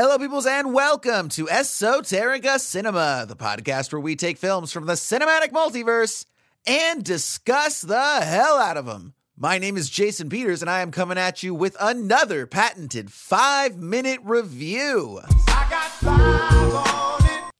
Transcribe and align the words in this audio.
Hello, 0.00 0.16
peoples, 0.16 0.46
and 0.46 0.72
welcome 0.72 1.28
to 1.30 1.46
Esoterica 1.46 2.60
Cinema, 2.60 3.24
the 3.26 3.34
podcast 3.34 3.90
where 3.90 3.98
we 3.98 4.14
take 4.14 4.38
films 4.38 4.70
from 4.70 4.86
the 4.86 4.92
cinematic 4.92 5.48
multiverse 5.48 6.24
and 6.68 7.02
discuss 7.02 7.80
the 7.80 8.20
hell 8.20 8.58
out 8.58 8.76
of 8.76 8.86
them. 8.86 9.14
My 9.36 9.58
name 9.58 9.76
is 9.76 9.90
Jason 9.90 10.28
Peters, 10.28 10.62
and 10.62 10.70
I 10.70 10.82
am 10.82 10.92
coming 10.92 11.18
at 11.18 11.42
you 11.42 11.52
with 11.52 11.76
another 11.80 12.46
patented 12.46 13.12
five 13.12 13.76
minute 13.76 14.20
review. 14.22 15.18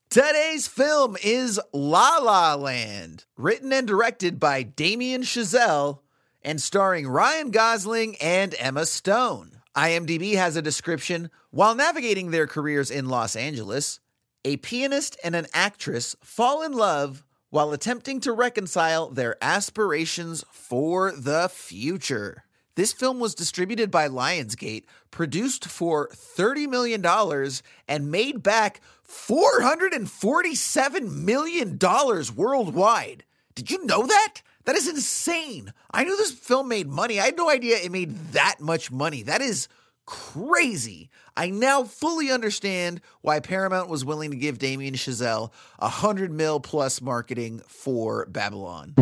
Today's 0.09 0.69
film 0.69 1.17
is 1.25 1.61
La 1.73 2.19
La 2.19 2.55
Land, 2.55 3.25
written 3.37 3.73
and 3.73 3.89
directed 3.89 4.39
by 4.39 4.63
Damien 4.63 5.23
Chazelle 5.23 6.03
and 6.43 6.63
starring 6.63 7.09
Ryan 7.09 7.51
Gosling 7.51 8.15
and 8.21 8.55
Emma 8.61 8.87
Stone. 8.87 9.58
IMDb 9.79 10.35
has 10.35 10.57
a 10.57 10.61
description 10.61 11.31
while 11.51 11.77
navigating 11.77 12.33
their 12.33 12.49
careers 12.49 12.91
in 12.91 13.09
Los 13.09 13.37
Angeles, 13.37 14.01
a 14.45 14.57
pianist 14.57 15.17
and 15.23 15.37
an 15.37 15.47
actress 15.55 16.17
fall 16.21 16.65
in 16.65 16.73
love 16.73 17.25
while 17.51 17.71
attempting 17.71 18.19
to 18.23 18.33
reconcile 18.33 19.09
their 19.09 19.37
aspirations 19.41 20.45
for 20.51 21.13
the 21.13 21.49
future. 21.49 22.43
This 22.75 22.93
film 22.93 23.21
was 23.21 23.37
distributed 23.37 23.89
by 23.89 24.09
Lionsgate, 24.09 24.83
produced 25.13 25.67
for 25.67 26.09
$30 26.09 26.69
million, 26.69 27.07
and 27.87 28.11
made 28.11 28.43
back 28.43 28.81
$447 29.09 31.13
million 31.13 31.79
worldwide. 32.35 33.23
Did 33.55 33.71
you 33.71 33.87
know 33.87 34.07
that? 34.07 34.43
That 34.69 34.77
is 34.77 34.87
insane. 34.87 35.73
I 35.93 36.05
knew 36.05 36.15
this 36.15 36.31
film 36.31 36.69
made 36.69 36.89
money. 36.89 37.19
I 37.19 37.25
had 37.25 37.39
no 37.39 37.49
idea 37.49 37.79
it 37.79 37.91
made 37.91 38.15
that 38.33 38.57
much 38.61 38.91
money. 38.91 39.23
That 39.23 39.41
is 39.41 39.67
crazy. 40.05 41.09
I 41.35 41.49
now 41.49 41.85
fully 41.85 42.31
understand 42.31 43.01
why 43.23 43.41
Paramount 43.41 43.89
was 43.89 44.05
willing 44.05 44.31
to 44.31 44.37
give 44.37 44.59
Damien 44.59 44.93
Chazelle 44.93 45.53
a 45.79 45.89
hundred 45.89 46.31
mil 46.31 46.61
plus 46.61 47.01
marketing 47.01 47.63
for 47.67 48.27
Babylon. 48.27 48.93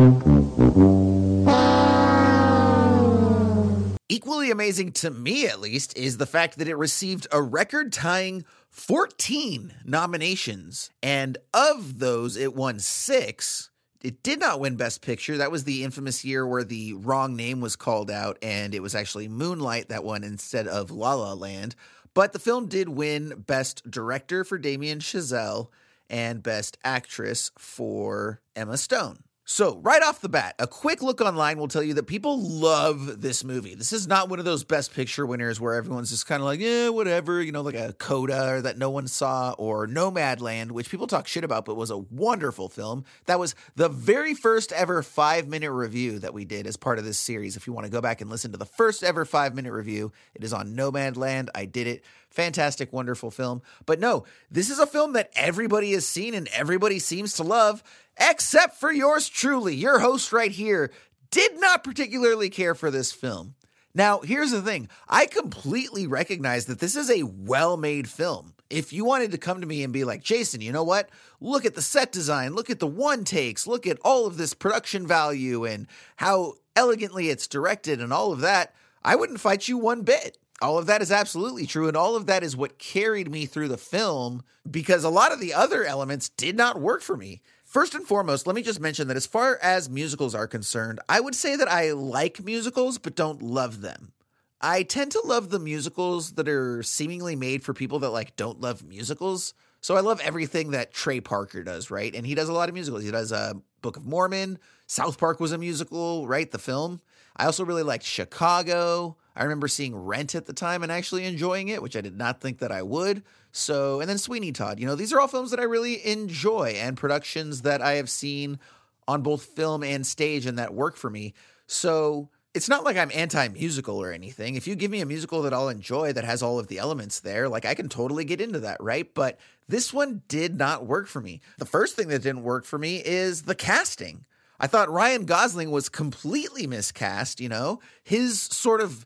Equally 4.07 4.51
amazing 4.51 4.93
to 4.93 5.11
me, 5.11 5.47
at 5.47 5.59
least, 5.59 5.97
is 5.97 6.15
the 6.15 6.25
fact 6.25 6.59
that 6.59 6.69
it 6.69 6.75
received 6.75 7.27
a 7.29 7.41
record 7.41 7.91
tying 7.91 8.45
14 8.69 9.73
nominations. 9.83 10.91
And 11.03 11.37
of 11.53 11.99
those, 11.99 12.37
it 12.37 12.55
won 12.55 12.79
six 12.79 13.69
it 14.01 14.23
did 14.23 14.39
not 14.39 14.59
win 14.59 14.75
Best 14.75 15.01
Picture. 15.01 15.37
That 15.37 15.51
was 15.51 15.63
the 15.63 15.83
infamous 15.83 16.23
year 16.23 16.45
where 16.45 16.63
the 16.63 16.93
wrong 16.93 17.35
name 17.35 17.61
was 17.61 17.75
called 17.75 18.11
out, 18.11 18.37
and 18.41 18.73
it 18.75 18.81
was 18.81 18.95
actually 18.95 19.27
Moonlight 19.27 19.89
that 19.89 20.03
won 20.03 20.23
instead 20.23 20.67
of 20.67 20.91
La 20.91 21.13
La 21.13 21.33
Land. 21.33 21.75
But 22.13 22.33
the 22.33 22.39
film 22.39 22.67
did 22.67 22.89
win 22.89 23.43
Best 23.45 23.89
Director 23.89 24.43
for 24.43 24.57
Damien 24.57 24.99
Chazelle 24.99 25.69
and 26.09 26.41
Best 26.41 26.77
Actress 26.83 27.51
for 27.57 28.41
Emma 28.55 28.77
Stone. 28.77 29.19
So, 29.49 29.77
right 29.77 30.03
off 30.03 30.19
the 30.19 30.27
bat, 30.27 30.55
a 30.59 30.67
quick 30.67 31.01
look 31.01 31.21
online 31.21 31.57
will 31.57 31.69
tell 31.69 31.81
you 31.81 31.93
that 31.93 32.03
people 32.03 32.37
love 32.37 33.21
this 33.21 33.45
movie. 33.45 33.75
This 33.75 33.93
is 33.93 34.05
not 34.05 34.27
one 34.27 34.39
of 34.39 34.45
those 34.45 34.65
best 34.65 34.93
picture 34.93 35.25
winners 35.25 35.57
where 35.57 35.75
everyone's 35.75 36.09
just 36.09 36.27
kind 36.27 36.41
of 36.41 36.45
like, 36.45 36.59
yeah, 36.59 36.89
whatever, 36.89 37.41
you 37.41 37.53
know, 37.53 37.61
like 37.61 37.73
a 37.73 37.93
Coda 37.93 38.55
or 38.55 38.61
that 38.61 38.77
no 38.77 38.89
one 38.89 39.07
saw 39.07 39.55
or 39.57 39.87
Nomadland, 39.87 40.71
which 40.71 40.89
people 40.89 41.07
talk 41.07 41.29
shit 41.29 41.45
about, 41.45 41.63
but 41.63 41.77
was 41.77 41.91
a 41.91 41.97
wonderful 41.97 42.67
film. 42.67 43.05
That 43.27 43.39
was 43.39 43.55
the 43.77 43.87
very 43.87 44.33
first 44.33 44.73
ever 44.73 45.01
five 45.01 45.47
minute 45.47 45.71
review 45.71 46.19
that 46.19 46.33
we 46.33 46.43
did 46.43 46.67
as 46.67 46.75
part 46.75 46.99
of 46.99 47.05
this 47.05 47.17
series. 47.17 47.55
If 47.55 47.67
you 47.67 47.71
want 47.71 47.85
to 47.85 47.91
go 47.91 48.01
back 48.01 48.19
and 48.19 48.29
listen 48.29 48.51
to 48.51 48.57
the 48.57 48.65
first 48.65 49.01
ever 49.01 49.23
five 49.23 49.55
minute 49.55 49.71
review, 49.71 50.11
it 50.35 50.43
is 50.43 50.51
on 50.51 50.75
Nomadland. 50.75 51.47
I 51.55 51.63
did 51.63 51.87
it. 51.87 52.03
Fantastic, 52.31 52.91
wonderful 52.91 53.31
film. 53.31 53.61
But 53.85 54.01
no, 54.01 54.25
this 54.51 54.69
is 54.69 54.79
a 54.79 54.85
film 54.85 55.13
that 55.13 55.31
everybody 55.35 55.93
has 55.93 56.05
seen 56.05 56.33
and 56.33 56.49
everybody 56.49 56.99
seems 56.99 57.33
to 57.35 57.43
love 57.43 57.81
except 58.19 58.77
for 58.77 58.91
yours 58.91 59.29
truly, 59.29 59.75
your 59.75 59.99
host 59.99 60.31
right 60.31 60.51
here, 60.51 60.91
did 61.31 61.59
not 61.59 61.83
particularly 61.83 62.49
care 62.49 62.75
for 62.75 62.89
this 62.91 63.11
film. 63.11 63.55
Now, 63.93 64.19
here's 64.19 64.51
the 64.51 64.61
thing 64.61 64.89
I 65.09 65.25
completely 65.25 66.05
recognize 66.05 66.65
that 66.65 66.79
this 66.79 66.95
is 66.95 67.09
a 67.09 67.23
well 67.23 67.77
made 67.77 68.07
film. 68.07 68.53
If 68.69 68.91
you 68.91 69.05
wanted 69.05 69.31
to 69.31 69.37
come 69.37 69.61
to 69.61 69.67
me 69.67 69.83
and 69.83 69.93
be 69.93 70.03
like, 70.03 70.21
Jason, 70.21 70.61
you 70.61 70.71
know 70.71 70.83
what? 70.83 71.09
Look 71.39 71.65
at 71.65 71.73
the 71.73 71.81
set 71.81 72.11
design, 72.11 72.53
look 72.53 72.69
at 72.69 72.79
the 72.79 72.87
one 72.87 73.23
takes, 73.23 73.65
look 73.65 73.87
at 73.87 73.97
all 74.03 74.27
of 74.27 74.37
this 74.37 74.53
production 74.53 75.07
value 75.07 75.65
and 75.65 75.87
how 76.17 76.53
elegantly 76.75 77.29
it's 77.29 77.47
directed 77.47 78.01
and 78.01 78.13
all 78.13 78.31
of 78.31 78.41
that, 78.41 78.75
I 79.03 79.15
wouldn't 79.15 79.39
fight 79.39 79.67
you 79.67 79.77
one 79.77 80.03
bit. 80.03 80.37
All 80.61 80.77
of 80.77 80.85
that 80.87 81.01
is 81.01 81.11
absolutely 81.11 81.65
true. 81.65 81.87
And 81.87 81.95
all 81.95 82.15
of 82.15 82.25
that 82.25 82.43
is 82.43 82.57
what 82.57 82.79
carried 82.79 83.31
me 83.31 83.45
through 83.45 83.67
the 83.69 83.77
film 83.77 84.43
because 84.69 85.03
a 85.03 85.09
lot 85.09 85.31
of 85.31 85.39
the 85.39 85.53
other 85.53 85.83
elements 85.83 86.29
did 86.29 86.55
not 86.55 86.81
work 86.81 87.01
for 87.01 87.15
me. 87.15 87.41
First 87.67 87.95
and 87.95 88.07
foremost, 88.07 88.47
let 88.47 88.55
me 88.55 88.61
just 88.61 88.79
mention 88.79 89.09
that 89.09 89.17
as 89.17 89.27
far 89.27 89.59
as 89.61 89.89
musicals 89.89 90.33
are 90.33 90.47
concerned, 90.47 91.01
I 91.09 91.19
would 91.19 91.35
say 91.35 91.57
that 91.57 91.69
I 91.69 91.91
like 91.91 92.41
musicals, 92.41 92.97
but 92.97 93.13
don't 93.13 93.41
love 93.41 93.81
them. 93.81 94.13
I 94.61 94.83
tend 94.83 95.11
to 95.11 95.21
love 95.25 95.49
the 95.49 95.59
musicals 95.59 96.31
that 96.35 96.47
are 96.47 96.81
seemingly 96.81 97.35
made 97.35 97.65
for 97.65 97.73
people 97.73 97.99
that 97.99 98.11
like 98.11 98.37
don't 98.37 98.61
love 98.61 98.85
musicals. 98.85 99.53
So 99.81 99.97
I 99.97 99.99
love 99.99 100.21
everything 100.21 100.71
that 100.71 100.93
Trey 100.93 101.19
Parker 101.19 101.61
does, 101.61 101.91
right? 101.91 102.15
And 102.15 102.25
he 102.25 102.35
does 102.35 102.47
a 102.47 102.53
lot 102.53 102.69
of 102.69 102.73
musicals. 102.73 103.03
He 103.03 103.11
does 103.11 103.33
a 103.33 103.35
uh, 103.35 103.53
Book 103.81 103.97
of 103.97 104.05
Mormon. 104.05 104.59
South 104.87 105.17
Park 105.19 105.41
was 105.41 105.51
a 105.51 105.57
musical, 105.57 106.25
right? 106.25 106.49
The 106.49 106.59
film. 106.59 107.01
I 107.35 107.47
also 107.47 107.65
really 107.65 107.83
liked 107.83 108.05
Chicago. 108.05 109.17
I 109.37 109.43
remember 109.43 109.67
seeing 109.67 109.95
Rent 109.95 110.35
at 110.35 110.47
the 110.47 110.53
time 110.53 110.83
and 110.83 110.91
actually 110.91 111.25
enjoying 111.25 111.69
it, 111.69 111.81
which 111.81 111.95
I 111.95 112.01
did 112.01 112.17
not 112.17 112.41
think 112.41 112.57
that 112.59 112.71
I 112.71 112.81
would. 112.81 113.23
So, 113.51 114.01
and 114.01 114.09
then 114.09 114.17
Sweeney 114.17 114.51
Todd. 114.51 114.79
You 114.79 114.87
know, 114.87 114.95
these 114.95 115.13
are 115.13 115.19
all 115.19 115.27
films 115.27 115.51
that 115.51 115.59
I 115.59 115.63
really 115.63 116.05
enjoy 116.05 116.75
and 116.77 116.97
productions 116.97 117.61
that 117.61 117.81
I 117.81 117.93
have 117.93 118.09
seen 118.09 118.59
on 119.07 119.21
both 119.21 119.45
film 119.45 119.83
and 119.83 120.05
stage 120.05 120.45
and 120.45 120.57
that 120.57 120.73
work 120.73 120.97
for 120.97 121.09
me. 121.09 121.33
So, 121.67 122.29
it's 122.53 122.67
not 122.67 122.83
like 122.83 122.97
I'm 122.97 123.11
anti 123.13 123.47
musical 123.49 124.01
or 124.01 124.11
anything. 124.11 124.55
If 124.55 124.67
you 124.67 124.75
give 124.75 124.89
me 124.89 125.01
a 125.01 125.05
musical 125.05 125.43
that 125.43 125.53
I'll 125.53 125.69
enjoy 125.69 126.13
that 126.13 126.23
has 126.23 126.41
all 126.41 126.57
of 126.57 126.67
the 126.67 126.79
elements 126.79 127.19
there, 127.19 127.47
like 127.47 127.65
I 127.65 127.75
can 127.75 127.87
totally 127.87 128.25
get 128.25 128.41
into 128.41 128.59
that, 128.61 128.81
right? 128.81 129.13
But 129.13 129.37
this 129.67 129.93
one 129.93 130.23
did 130.27 130.57
not 130.57 130.87
work 130.87 131.07
for 131.07 131.21
me. 131.21 131.41
The 131.59 131.65
first 131.65 131.95
thing 131.95 132.07
that 132.07 132.23
didn't 132.23 132.41
work 132.41 132.65
for 132.65 132.79
me 132.79 133.03
is 133.05 133.43
the 133.43 133.53
casting. 133.53 134.25
I 134.59 134.65
thought 134.65 134.89
Ryan 134.89 135.25
Gosling 135.25 135.69
was 135.69 135.87
completely 135.87 136.65
miscast, 136.65 137.39
you 137.39 137.47
know? 137.47 137.79
His 138.03 138.41
sort 138.41 138.81
of 138.81 139.05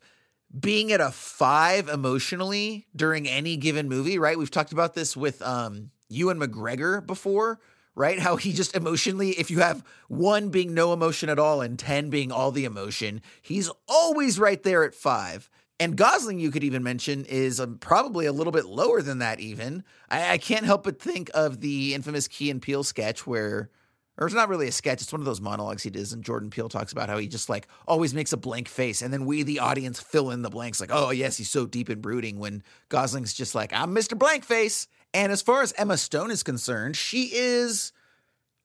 being 0.58 0.92
at 0.92 1.02
a 1.02 1.12
five 1.12 1.88
emotionally 1.88 2.88
during 2.96 3.28
any 3.28 3.58
given 3.58 3.88
movie, 3.88 4.20
right? 4.20 4.38
We've 4.38 4.52
talked 4.52 4.74
about 4.74 4.94
this 4.94 5.16
with 5.16 5.42
um, 5.42 5.92
Ewan 6.10 6.40
McGregor 6.40 7.06
before, 7.06 7.60
right? 7.96 8.20
How 8.20 8.36
he 8.36 8.54
just 8.54 8.76
emotionally, 8.76 9.32
if 9.32 9.50
you 9.50 9.60
have 9.60 9.84
one 10.08 10.50
being 10.50 10.74
no 10.74 10.94
emotion 10.94 11.30
at 11.30 11.40
all 11.40 11.62
and 11.62 11.78
10 11.80 12.10
being 12.10 12.32
all 12.32 12.52
the 12.52 12.66
emotion, 12.66 13.22
he's 13.42 13.70
always 13.88 14.40
right 14.40 14.62
there 14.64 14.84
at 14.84 14.96
five. 14.96 15.50
And 15.80 15.96
Gosling, 15.96 16.40
you 16.40 16.52
could 16.52 16.64
even 16.64 16.84
mention, 16.84 17.26
is 17.26 17.60
um, 17.60 17.80
probably 17.80 18.28
a 18.28 18.32
little 18.32 18.54
bit 18.54 18.66
lower 18.66 19.02
than 19.02 19.18
that, 19.18 19.40
even. 19.40 19.84
I, 20.10 20.34
I 20.34 20.38
can't 20.38 20.66
help 20.66 20.84
but 20.84 21.02
think 21.02 21.32
of 21.34 21.60
the 21.60 21.96
infamous 21.96 22.28
Key 22.28 22.52
and 22.52 22.62
Peele 22.62 22.84
sketch 22.84 23.26
where 23.26 23.72
or 24.18 24.28
it's 24.28 24.36
not 24.36 24.50
really 24.50 24.68
a 24.68 24.72
sketch. 24.72 25.02
It's 25.02 25.12
one 25.12 25.22
of 25.22 25.26
those 25.26 25.42
monologues 25.42 25.84
he 25.84 25.90
does, 25.90 26.14
and 26.14 26.24
Jordan 26.24 26.50
Peele 26.50 26.70
talks 26.70 26.92
about 26.92 27.10
how 27.10 27.18
he 27.18 27.28
just 27.28 27.50
like 27.50 27.68
always 27.88 28.14
makes 28.14 28.34
a 28.34 28.38
blank 28.38 28.68
face, 28.68 29.02
and 29.02 29.14
then 29.14 29.26
we, 29.26 29.44
the 29.44 29.60
audience, 29.60 30.00
fill 30.00 30.32
in 30.32 30.42
the 30.42 30.50
blanks. 30.50 30.80
Like, 30.80 30.92
oh 30.94 31.12
yes, 31.12 31.38
he's 31.38 31.50
so 31.50 31.66
deep 31.66 31.90
and 31.90 32.02
brooding. 32.02 32.40
When 32.40 32.64
Gosling's 32.90 33.34
just 33.34 33.56
like, 33.56 33.74
I'm 33.74 33.96
Mr. 33.96 34.18
Blank 34.18 34.44
Face. 34.44 34.88
And 35.14 35.32
as 35.32 35.42
far 35.42 35.62
as 35.62 35.74
Emma 35.74 35.98
Stone 35.98 36.32
is 36.32 36.42
concerned, 36.42 36.96
she 36.96 37.32
is 37.34 37.92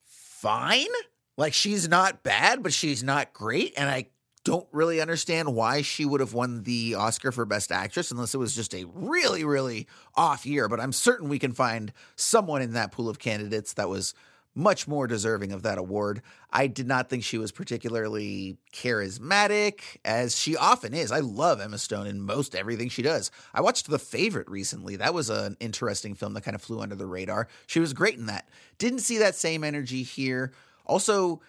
fine. 0.05 0.87
Like 1.35 1.53
she's 1.53 1.89
not 1.89 2.23
bad, 2.23 2.63
but 2.63 2.73
she's 2.73 3.03
not 3.03 3.33
great, 3.33 3.73
and 3.77 3.89
I 3.89 4.07
don't 4.47 4.67
really 4.71 5.01
understand 5.01 5.53
why 5.53 5.81
she 5.81 6.05
would 6.05 6.21
have 6.21 6.33
won 6.33 6.63
the 6.63 6.95
Oscar 6.95 7.33
for 7.33 7.43
Best 7.43 7.69
Actress 7.69 8.11
unless 8.11 8.33
it 8.33 8.37
was 8.37 8.55
just 8.55 8.73
a 8.73 8.85
really, 8.85 9.43
really 9.43 9.87
off 10.15 10.45
year. 10.45 10.69
But 10.69 10.79
I'm 10.79 10.93
certain 10.93 11.27
we 11.27 11.37
can 11.37 11.51
find 11.51 11.91
someone 12.15 12.61
in 12.61 12.71
that 12.71 12.93
pool 12.93 13.09
of 13.09 13.19
candidates 13.19 13.73
that 13.73 13.89
was 13.89 14.13
much 14.57 14.87
more 14.87 15.05
deserving 15.05 15.51
of 15.51 15.61
that 15.61 15.77
award. 15.77 16.23
I 16.51 16.65
did 16.65 16.87
not 16.87 17.09
think 17.09 17.23
she 17.23 17.37
was 17.37 17.51
particularly 17.51 18.57
charismatic, 18.73 19.81
as 20.03 20.35
she 20.35 20.57
often 20.57 20.95
is. 20.95 21.11
I 21.11 21.19
love 21.19 21.61
Emma 21.61 21.77
Stone 21.77 22.07
in 22.07 22.19
most 22.19 22.55
everything 22.55 22.89
she 22.89 23.03
does. 23.03 23.29
I 23.53 23.61
watched 23.61 23.87
The 23.87 23.99
Favorite 23.99 24.49
recently. 24.49 24.95
That 24.95 25.13
was 25.13 25.29
an 25.29 25.57
interesting 25.59 26.15
film 26.15 26.33
that 26.33 26.41
kind 26.41 26.55
of 26.55 26.61
flew 26.63 26.81
under 26.81 26.95
the 26.95 27.05
radar. 27.05 27.47
She 27.67 27.79
was 27.79 27.93
great 27.93 28.15
in 28.15 28.25
that. 28.25 28.49
Didn't 28.79 28.99
see 28.99 29.19
that 29.19 29.35
same 29.35 29.63
energy 29.63 30.01
here. 30.01 30.51
Also, 30.87 31.39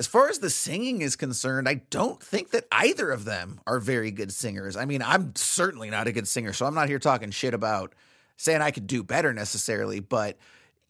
as 0.00 0.08
far 0.08 0.28
as 0.28 0.40
the 0.40 0.50
singing 0.50 1.02
is 1.02 1.14
concerned, 1.14 1.68
I 1.68 1.82
don't 1.90 2.20
think 2.20 2.50
that 2.50 2.66
either 2.72 3.12
of 3.12 3.24
them 3.24 3.60
are 3.68 3.78
very 3.78 4.10
good 4.10 4.32
singers. 4.32 4.76
I 4.76 4.86
mean, 4.86 5.02
I'm 5.02 5.36
certainly 5.36 5.88
not 5.88 6.08
a 6.08 6.12
good 6.12 6.26
singer, 6.26 6.52
so 6.52 6.66
I'm 6.66 6.74
not 6.74 6.88
here 6.88 6.98
talking 6.98 7.30
shit 7.30 7.54
about 7.54 7.94
saying 8.36 8.60
I 8.60 8.72
could 8.72 8.88
do 8.88 9.04
better 9.04 9.32
necessarily, 9.32 10.00
but 10.00 10.36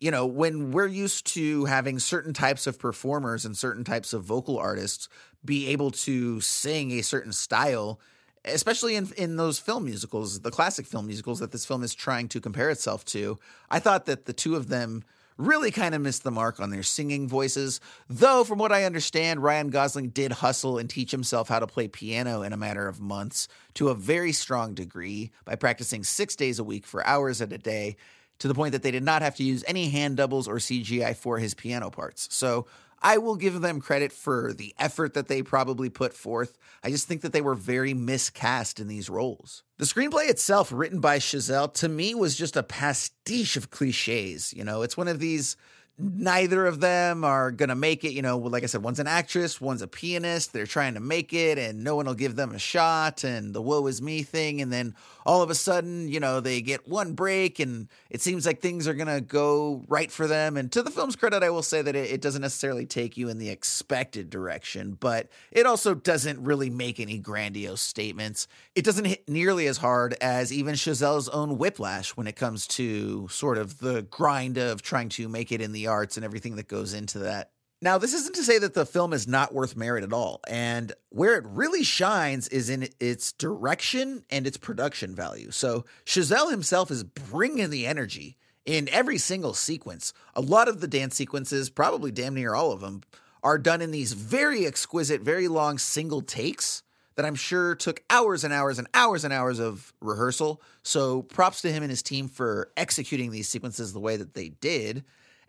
you 0.01 0.11
know, 0.11 0.27
when 0.27 0.73
we're 0.73 0.87
used 0.87 1.27
to 1.35 1.65
having 1.65 1.99
certain 1.99 2.33
types 2.33 2.67
of 2.67 2.79
performers 2.79 3.45
and 3.45 3.57
certain 3.57 3.85
types 3.85 4.13
of 4.13 4.25
vocal 4.25 4.59
artists 4.59 5.09
be 5.45 5.69
able 5.69 5.91
to 5.91 6.41
sing 6.41 6.93
a 6.93 7.03
certain 7.03 7.33
style 7.33 8.01
especially 8.47 8.95
in 8.95 9.11
in 9.17 9.37
those 9.37 9.59
film 9.59 9.85
musicals, 9.85 10.41
the 10.41 10.51
classic 10.51 10.87
film 10.87 11.07
musicals 11.07 11.41
that 11.41 11.53
this 11.53 11.67
film 11.67 11.83
is 11.83 11.95
trying 11.95 12.29
to 12.29 12.41
compare 12.41 12.71
itself 12.71 13.05
to. 13.07 13.39
I 13.71 13.81
thought 13.81 14.07
that 14.07 14.27
the 14.27 14.33
two 14.33 14.57
of 14.57 14.69
them 14.69 15.05
really 15.39 15.71
kind 15.71 15.95
of 15.95 16.01
missed 16.01 16.25
the 16.25 16.31
mark 16.31 16.61
on 16.61 16.71
their 16.71 16.83
singing 16.83 17.29
voices. 17.29 17.81
Though, 18.09 18.43
from 18.43 18.59
what 18.59 18.73
I 18.73 18.85
understand, 18.85 19.43
Ryan 19.43 19.69
Gosling 19.69 20.09
did 20.11 20.33
hustle 20.33 20.79
and 20.79 20.89
teach 20.89 21.11
himself 21.11 21.49
how 21.49 21.59
to 21.59 21.67
play 21.67 21.89
piano 21.89 22.41
in 22.43 22.55
a 22.55 22.57
matter 22.57 22.89
of 22.89 23.01
months 23.01 23.47
to 23.75 23.89
a 23.89 23.95
very 23.95 24.33
strong 24.33 24.73
degree 24.73 25.31
by 25.45 25.55
practicing 25.55 26.05
six 26.05 26.37
days 26.37 26.59
a 26.59 26.65
week 26.65 26.87
for 26.87 27.07
hours 27.07 27.43
at 27.43 27.53
a 27.53 27.59
day, 27.59 27.97
to 28.38 28.49
the 28.49 28.55
point 28.55 28.73
that 28.73 28.83
they 28.83 28.91
did 28.91 29.05
not 29.05 29.23
have 29.23 29.37
to 29.37 29.44
use 29.44 29.65
any 29.67 29.88
hand 29.91 30.17
doubles 30.17 30.49
or 30.49 30.56
CGI 30.56 31.17
for 31.17 31.38
his 31.38 31.55
piano 31.55 31.91
parts. 31.91 32.29
So, 32.31 32.67
I 33.03 33.19
will 33.19 33.37
give 33.37 33.61
them 33.61 33.81
credit 33.81 34.11
for 34.11 34.53
the 34.53 34.75
effort 34.79 35.15
that 35.15 35.29
they 35.29 35.43
probably 35.43 35.91
put 35.91 36.15
forth. 36.15 36.59
I 36.83 36.91
just 36.91 37.06
think 37.06 37.21
that 37.23 37.33
they 37.33 37.41
were 37.41 37.55
very 37.55 37.94
miscast 37.94 38.81
in 38.81 38.88
these 38.88 39.11
roles. 39.11 39.62
The 39.79 39.85
screenplay 39.85 40.29
itself, 40.29 40.73
written 40.73 41.00
by 41.00 41.19
Chazelle, 41.19 41.73
to 41.75 41.88
me 41.88 42.15
was 42.15 42.37
just 42.37 42.56
a 42.56 42.62
pastiche 42.62 43.56
of 43.56 43.71
cliches. 43.71 44.53
You 44.55 44.65
know, 44.65 44.83
it's 44.83 44.97
one 44.97 45.09
of 45.09 45.19
these 45.19 45.56
neither 45.99 46.67
of 46.67 46.81
them 46.81 47.25
are 47.25 47.51
going 47.51 47.71
to 47.71 47.75
make 47.75 48.05
it. 48.05 48.13
You 48.13 48.23
know, 48.23 48.39
like 48.39 48.63
I 48.63 48.67
said, 48.67 48.83
one's 48.83 49.01
an 49.01 49.07
actress, 49.07 49.61
one's 49.61 49.83
a 49.83 49.89
pianist. 49.89 50.53
They're 50.53 50.67
trying 50.67 50.95
to 50.95 51.01
make 51.01 51.33
it, 51.33 51.59
and 51.59 51.83
no 51.83 51.97
one 51.97 52.07
will 52.07 52.15
give 52.15 52.37
them 52.37 52.53
a 52.53 52.59
shot, 52.59 53.25
and 53.25 53.55
the 53.55 53.63
woe 53.63 53.87
is 53.87 54.03
me 54.03 54.23
thing. 54.23 54.61
And 54.61 54.73
then 54.73 54.95
all 55.25 55.43
of 55.43 55.51
a 55.51 55.55
sudden, 55.55 56.09
you 56.09 56.21
know, 56.21 56.41
they 56.41 56.61
get 56.61 56.87
one 56.87 57.15
break, 57.15 57.59
and 57.59 57.89
it 58.11 58.21
seems 58.21 58.47
like 58.47 58.61
things 58.61 58.87
are 58.87 58.95
going 58.95 59.09
to 59.09 59.21
go 59.21 59.85
right 59.89 60.11
for 60.11 60.27
them. 60.27 60.57
And 60.57 60.71
to 60.73 60.83
the 60.83 60.91
film's 60.91 61.17
credit, 61.17 61.43
I 61.43 61.51
will 61.51 61.63
say 61.63 61.83
that 61.83 61.97
it, 61.97 62.11
it 62.11 62.21
doesn't 62.21 62.43
necessarily 62.43 62.87
take 62.87 63.17
you 63.17 63.29
in 63.29 63.39
the 63.39 63.49
expected 63.49 64.29
direction, 64.29 64.97
but 64.99 65.29
it 65.51 65.67
also 65.67 65.95
doesn't 65.95 66.43
really 66.43 66.71
make 66.71 67.01
any 67.01 67.19
grandiose 67.19 67.81
statements. 67.81 68.49
It 68.75 68.85
doesn't 68.85 69.07
hit 69.07 69.29
nearly 69.29 69.67
as 69.67 69.79
hard 69.79 70.15
as 70.21 70.53
even 70.53 70.75
Chazelle's 70.75 71.29
own 71.31 71.57
Whiplash 71.59 72.11
when 72.11 72.27
it 72.27 72.37
comes 72.37 72.67
to 72.69 73.29
sort 73.29 73.57
of 73.57 73.79
the 73.79 74.03
grind 74.03 74.59
of 74.59 74.83
trying 74.83 75.09
to 75.11 75.29
make 75.29 75.51
it 75.51 75.61
in 75.61 75.73
the 75.73 75.86
arts 75.87 76.17
and 76.17 76.25
everything 76.25 76.56
that 76.56 76.69
goes 76.69 76.94
into 76.94 77.21
that. 77.21 77.50
Now, 77.83 77.99
this 77.99 78.15
isn't 78.15 78.35
to 78.37 78.43
say 78.43 78.59
that 78.59 78.73
the 78.73 78.87
film 78.87 79.12
is 79.12 79.29
not 79.29 79.53
worth 79.53 79.77
merit 79.77 80.03
at 80.03 80.12
all. 80.12 80.41
And 80.49 80.93
where 81.11 81.37
it 81.37 81.44
really 81.47 81.83
shines 81.83 82.49
is 82.49 82.71
in 82.71 82.88
its 82.99 83.33
direction 83.33 84.25
and 84.31 84.47
its 84.47 84.56
production 84.56 85.15
value. 85.15 85.50
So, 85.50 85.85
Chazelle 86.06 86.50
himself 86.50 86.91
is 86.91 87.05
bringing 87.05 87.69
the 87.69 87.87
energy 87.87 88.38
in 88.65 88.88
every 88.88 89.19
single 89.19 89.53
sequence. 89.53 90.15
A 90.35 90.41
lot 90.41 90.69
of 90.69 90.81
the 90.81 90.88
dance 90.88 91.17
sequences, 91.17 91.69
probably 91.69 92.11
damn 92.11 92.35
near 92.35 92.55
all 92.55 92.73
of 92.73 92.81
them, 92.81 93.03
are 93.43 93.59
done 93.59 93.83
in 93.83 93.91
these 93.91 94.12
very 94.12 94.67
exquisite, 94.67 95.21
very 95.21 95.47
long 95.47 95.77
single 95.77 96.23
takes 96.23 96.83
that 97.17 97.27
I'm 97.27 97.35
sure 97.35 97.75
took 97.75 98.03
hours 98.09 98.43
and 98.43 98.53
hours 98.53 98.79
and 98.79 98.88
hours 98.94 99.25
and 99.25 99.33
hours 99.33 99.59
of 99.59 99.93
rehearsal. 100.00 100.62
So, 100.83 101.23
props 101.23 101.61
to 101.62 101.73
him 101.73 101.83
and 101.83 101.91
his 101.91 102.03
team 102.03 102.29
for 102.29 102.73
executing 102.77 103.31
these 103.31 103.49
sequences 103.49 103.93
the 103.93 104.00
way 104.00 104.17
that 104.17 104.33
they 104.33 104.49
did. 104.49 105.05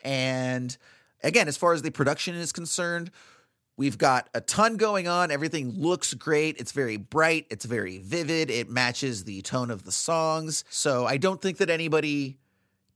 And 0.08 0.78
again, 1.22 1.50
as 1.50 1.58
far 1.58 1.74
as 1.74 1.82
the 1.82 1.92
production 1.92 2.34
is 2.34 2.54
concerned, 2.54 3.12
we've 3.76 3.98
got 3.98 4.30
a 4.34 4.40
ton 4.40 4.78
going 4.78 5.10
on. 5.10 5.32
Everything 5.32 5.72
looks 5.72 6.14
great. 6.14 6.56
It's 6.62 6.72
very 6.72 6.96
bright, 6.96 7.46
it's 7.50 7.66
very 7.66 7.98
vivid, 7.98 8.50
it 8.50 8.70
matches 8.70 9.26
the 9.26 9.42
tone 9.42 9.70
of 9.70 9.84
the 9.84 9.92
songs. 9.92 10.64
So 10.70 11.06
I 11.06 11.18
don't 11.18 11.42
think 11.42 11.58
that 11.58 11.70
anybody 11.70 12.38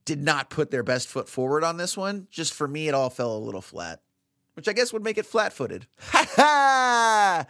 did 0.05 0.23
not 0.23 0.49
put 0.49 0.71
their 0.71 0.83
best 0.83 1.09
foot 1.09 1.27
forward 1.27 1.65
on 1.65 1.75
this 1.75 1.97
one. 1.97 2.27
Just 2.31 2.53
for 2.53 2.65
me, 2.65 2.87
it 2.87 2.93
all 2.93 3.09
fell 3.09 3.35
a 3.35 3.37
little 3.37 3.61
flat, 3.61 3.99
which 4.53 4.69
I 4.69 4.73
guess 4.73 4.93
would 4.93 5.03
make 5.03 5.17
it 5.17 5.25
flat 5.25 5.51
footed. 5.51 5.87
Ha 5.99 6.25
ha! 6.37 7.45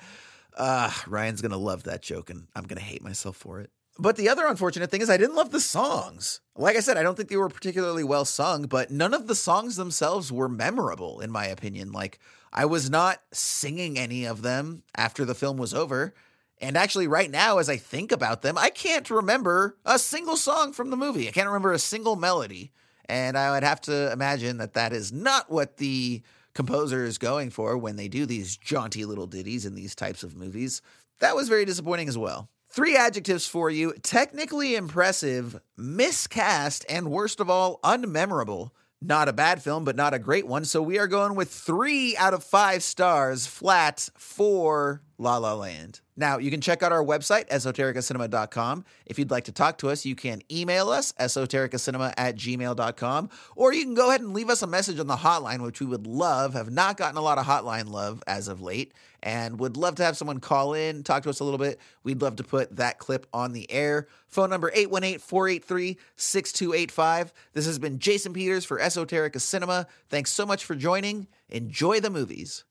Uh, 0.57 0.91
Ryan's 1.05 1.43
gonna 1.43 1.55
love 1.55 1.83
that 1.83 2.01
joke, 2.01 2.31
and 2.31 2.47
I'm 2.55 2.63
gonna 2.63 2.81
hate 2.81 3.03
myself 3.03 3.37
for 3.37 3.61
it. 3.61 3.69
But 3.99 4.15
the 4.15 4.29
other 4.29 4.47
unfortunate 4.47 4.89
thing 4.89 5.01
is 5.01 5.09
I 5.09 5.17
didn't 5.17 5.35
love 5.35 5.51
the 5.51 5.59
songs. 5.59 6.41
Like 6.55 6.75
I 6.75 6.79
said, 6.79 6.97
I 6.97 7.03
don't 7.03 7.15
think 7.15 7.29
they 7.29 7.37
were 7.37 7.49
particularly 7.49 8.03
well 8.03 8.25
sung, 8.25 8.63
but 8.63 8.89
none 8.89 9.13
of 9.13 9.27
the 9.27 9.35
songs 9.35 9.75
themselves 9.75 10.31
were 10.31 10.49
memorable, 10.49 11.19
in 11.19 11.29
my 11.29 11.45
opinion. 11.45 11.91
Like, 11.91 12.19
I 12.53 12.65
was 12.65 12.89
not 12.89 13.21
singing 13.31 13.97
any 13.97 14.25
of 14.25 14.41
them 14.41 14.83
after 14.95 15.25
the 15.25 15.35
film 15.35 15.57
was 15.57 15.73
over. 15.73 16.13
And 16.59 16.77
actually, 16.77 17.07
right 17.07 17.29
now, 17.29 17.57
as 17.57 17.69
I 17.69 17.77
think 17.77 18.11
about 18.11 18.43
them, 18.43 18.57
I 18.57 18.69
can't 18.69 19.09
remember 19.09 19.77
a 19.85 19.97
single 19.97 20.37
song 20.37 20.73
from 20.73 20.89
the 20.89 20.97
movie. 20.97 21.27
I 21.27 21.31
can't 21.31 21.47
remember 21.47 21.73
a 21.73 21.79
single 21.79 22.15
melody. 22.15 22.71
And 23.05 23.37
I 23.37 23.51
would 23.51 23.63
have 23.63 23.81
to 23.81 24.11
imagine 24.11 24.57
that 24.57 24.73
that 24.73 24.93
is 24.93 25.11
not 25.11 25.51
what 25.51 25.77
the 25.77 26.21
composer 26.53 27.03
is 27.03 27.17
going 27.17 27.49
for 27.49 27.77
when 27.77 27.95
they 27.95 28.07
do 28.07 28.25
these 28.25 28.57
jaunty 28.57 29.05
little 29.05 29.27
ditties 29.27 29.65
in 29.65 29.75
these 29.75 29.95
types 29.95 30.23
of 30.23 30.35
movies. 30.35 30.81
That 31.19 31.35
was 31.35 31.49
very 31.49 31.65
disappointing 31.65 32.07
as 32.07 32.17
well. 32.17 32.49
Three 32.73 32.95
adjectives 32.95 33.45
for 33.45 33.69
you 33.69 33.93
technically 34.01 34.75
impressive, 34.75 35.59
miscast, 35.75 36.85
and 36.87 37.11
worst 37.11 37.41
of 37.41 37.49
all, 37.49 37.81
unmemorable. 37.83 38.71
Not 39.01 39.27
a 39.27 39.33
bad 39.33 39.61
film, 39.61 39.83
but 39.83 39.97
not 39.97 40.13
a 40.13 40.19
great 40.19 40.47
one. 40.47 40.63
So 40.63 40.81
we 40.81 40.97
are 40.97 41.07
going 41.07 41.35
with 41.35 41.51
three 41.51 42.15
out 42.15 42.33
of 42.33 42.45
five 42.45 42.81
stars 42.81 43.45
flat 43.45 44.07
for 44.15 45.01
La 45.21 45.37
La 45.37 45.53
Land. 45.53 46.01
Now, 46.17 46.39
you 46.39 46.49
can 46.49 46.61
check 46.61 46.81
out 46.81 46.91
our 46.91 47.03
website, 47.03 47.47
esotericacinema.com. 47.49 48.85
If 49.05 49.19
you'd 49.19 49.29
like 49.29 49.43
to 49.43 49.51
talk 49.51 49.77
to 49.77 49.89
us, 49.89 50.03
you 50.03 50.15
can 50.15 50.41
email 50.51 50.89
us, 50.89 51.11
esotericacinema 51.13 52.15
at 52.17 52.35
gmail.com, 52.35 53.29
or 53.55 53.71
you 53.71 53.83
can 53.83 53.93
go 53.93 54.09
ahead 54.09 54.21
and 54.21 54.33
leave 54.33 54.49
us 54.49 54.63
a 54.63 54.67
message 54.67 54.99
on 54.99 55.05
the 55.05 55.17
hotline, 55.17 55.61
which 55.61 55.79
we 55.79 55.85
would 55.85 56.07
love. 56.07 56.53
Have 56.55 56.71
not 56.71 56.97
gotten 56.97 57.17
a 57.17 57.21
lot 57.21 57.37
of 57.37 57.45
hotline 57.45 57.91
love 57.91 58.23
as 58.25 58.47
of 58.47 58.61
late, 58.61 58.93
and 59.21 59.59
would 59.59 59.77
love 59.77 59.93
to 59.95 60.03
have 60.03 60.17
someone 60.17 60.39
call 60.39 60.73
in, 60.73 61.03
talk 61.03 61.21
to 61.23 61.29
us 61.29 61.39
a 61.39 61.43
little 61.43 61.59
bit. 61.59 61.79
We'd 62.03 62.23
love 62.23 62.37
to 62.37 62.43
put 62.43 62.75
that 62.77 62.97
clip 62.97 63.27
on 63.31 63.53
the 63.53 63.71
air. 63.71 64.07
Phone 64.27 64.49
number 64.49 64.71
818 64.73 65.19
483 65.19 65.97
6285. 66.15 67.31
This 67.53 67.67
has 67.67 67.77
been 67.77 67.99
Jason 67.99 68.33
Peters 68.33 68.65
for 68.65 68.79
Esoterica 68.79 69.39
Cinema. 69.39 69.85
Thanks 70.09 70.33
so 70.33 70.47
much 70.47 70.65
for 70.65 70.73
joining. 70.73 71.27
Enjoy 71.47 71.99
the 71.99 72.09
movies. 72.09 72.63